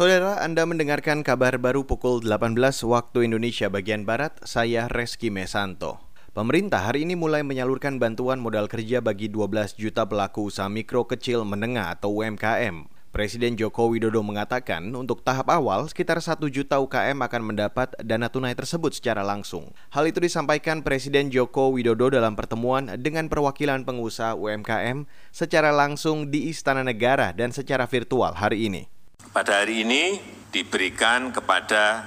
[0.00, 2.56] Saudara, Anda mendengarkan kabar baru pukul 18
[2.88, 6.00] waktu Indonesia bagian Barat, saya Reski Mesanto.
[6.32, 11.44] Pemerintah hari ini mulai menyalurkan bantuan modal kerja bagi 12 juta pelaku usaha mikro kecil
[11.44, 12.88] menengah atau UMKM.
[13.12, 18.56] Presiden Joko Widodo mengatakan untuk tahap awal sekitar 1 juta UKM akan mendapat dana tunai
[18.56, 19.68] tersebut secara langsung.
[19.92, 26.48] Hal itu disampaikan Presiden Joko Widodo dalam pertemuan dengan perwakilan pengusaha UMKM secara langsung di
[26.48, 28.88] Istana Negara dan secara virtual hari ini.
[29.30, 30.18] Pada hari ini
[30.50, 32.02] diberikan kepada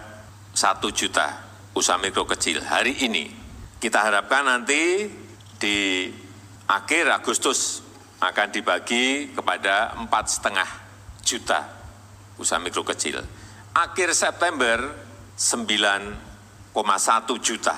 [0.52, 1.40] satu juta
[1.72, 2.60] usaha mikro kecil.
[2.60, 3.32] Hari ini
[3.80, 5.08] kita harapkan nanti
[5.56, 6.12] di
[6.68, 7.80] akhir Agustus
[8.20, 10.68] akan dibagi kepada empat setengah
[11.24, 11.64] juta
[12.36, 13.24] usaha mikro kecil.
[13.72, 14.84] Akhir September
[15.40, 16.20] 9,1
[17.40, 17.76] juta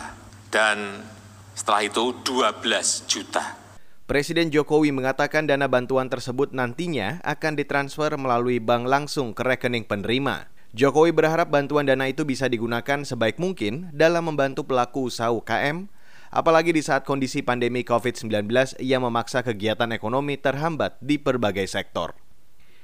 [0.50, 1.06] dan
[1.54, 2.66] setelah itu 12
[3.06, 3.65] juta.
[4.06, 10.46] Presiden Jokowi mengatakan dana bantuan tersebut nantinya akan ditransfer melalui bank langsung ke rekening penerima.
[10.78, 15.90] Jokowi berharap bantuan dana itu bisa digunakan sebaik mungkin dalam membantu pelaku usaha UKM,
[16.30, 22.14] apalagi di saat kondisi pandemi COVID-19 yang memaksa kegiatan ekonomi terhambat di berbagai sektor.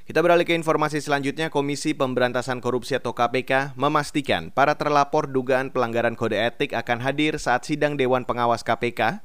[0.09, 6.17] Kita beralih ke informasi selanjutnya, Komisi Pemberantasan Korupsi atau KPK memastikan para terlapor dugaan pelanggaran
[6.17, 9.21] kode etik akan hadir saat sidang Dewan Pengawas KPK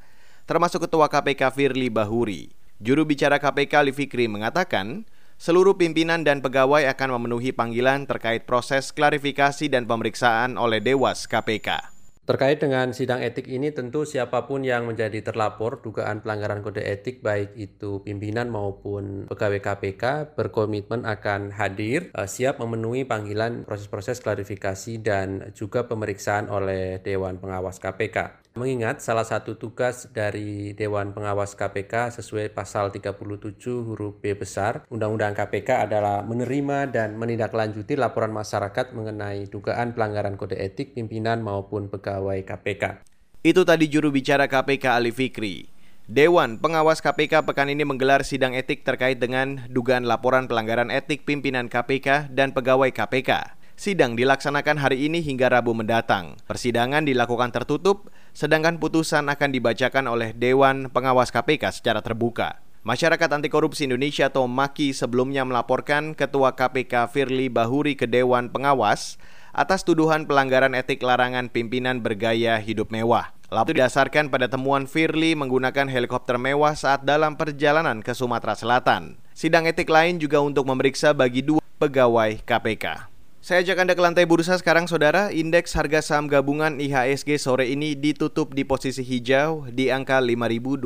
[0.46, 2.54] termasuk Ketua KPK Firly Bahuri.
[2.78, 5.04] Juru bicara KPK Ali Fikri mengatakan,
[5.36, 11.96] seluruh pimpinan dan pegawai akan memenuhi panggilan terkait proses klarifikasi dan pemeriksaan oleh Dewas KPK.
[12.26, 17.22] Terkait dengan sidang etik ini tentu siapa pun yang menjadi terlapor dugaan pelanggaran kode etik
[17.22, 24.98] baik itu pimpinan maupun pegawai KPK berkomitmen akan hadir uh, siap memenuhi panggilan proses-proses klarifikasi
[24.98, 28.45] dan juga pemeriksaan oleh Dewan Pengawas KPK.
[28.56, 33.20] Mengingat salah satu tugas dari Dewan Pengawas KPK sesuai pasal 37
[33.68, 40.56] huruf B besar Undang-Undang KPK adalah menerima dan menindaklanjuti laporan masyarakat mengenai dugaan pelanggaran kode
[40.56, 43.04] etik pimpinan maupun pegawai KPK.
[43.44, 45.68] Itu tadi juru bicara KPK Ali Fikri.
[46.08, 51.68] Dewan Pengawas KPK pekan ini menggelar sidang etik terkait dengan dugaan laporan pelanggaran etik pimpinan
[51.68, 53.52] KPK dan pegawai KPK.
[53.76, 56.40] Sidang dilaksanakan hari ini hingga Rabu mendatang.
[56.48, 62.60] Persidangan dilakukan tertutup, sedangkan putusan akan dibacakan oleh Dewan Pengawas KPK secara terbuka.
[62.84, 69.16] Masyarakat Anti Korupsi Indonesia atau MAKI sebelumnya melaporkan Ketua KPK Firly Bahuri ke Dewan Pengawas
[69.56, 73.32] atas tuduhan pelanggaran etik larangan pimpinan bergaya hidup mewah.
[73.48, 79.16] Lalu didasarkan pada temuan Firly menggunakan helikopter mewah saat dalam perjalanan ke Sumatera Selatan.
[79.32, 83.15] Sidang etik lain juga untuk memeriksa bagi dua pegawai KPK.
[83.46, 85.30] Saya ajak Anda ke lantai bursa sekarang saudara.
[85.30, 90.82] Indeks harga saham gabungan IHSG sore ini ditutup di posisi hijau di angka 5.277,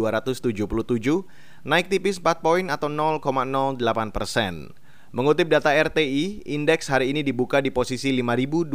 [1.65, 3.81] naik tipis 4 poin atau 0,08
[4.12, 4.76] persen.
[5.09, 8.69] Mengutip data RTI, indeks hari ini dibuka di posisi 5.272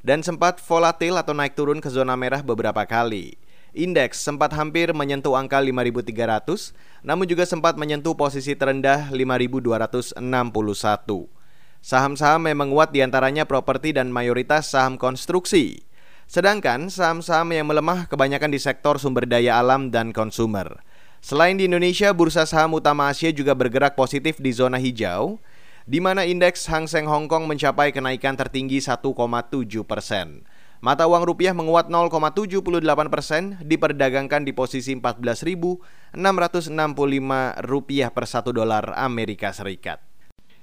[0.00, 3.36] dan sempat volatil atau naik turun ke zona merah beberapa kali.
[3.76, 6.72] Indeks sempat hampir menyentuh angka 5.300,
[7.04, 11.36] namun juga sempat menyentuh posisi terendah 5.261.
[11.78, 15.86] Saham-saham yang menguat di antaranya properti dan mayoritas saham konstruksi.
[16.28, 20.84] Sedangkan saham-saham yang melemah kebanyakan di sektor sumber daya alam dan konsumer.
[21.18, 25.40] Selain di Indonesia, bursa saham utama Asia juga bergerak positif di zona hijau,
[25.88, 29.08] di mana indeks Hang Seng Hong Kong mencapai kenaikan tertinggi 1,7
[29.88, 30.44] persen.
[30.78, 36.14] Mata uang rupiah menguat 0,78 persen, diperdagangkan di posisi 14.665
[37.66, 40.07] rupiah per satu dolar Amerika Serikat.